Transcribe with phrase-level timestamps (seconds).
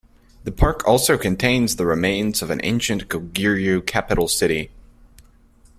[0.45, 4.71] The park also contains the remains of an ancient Goguryeo capital city.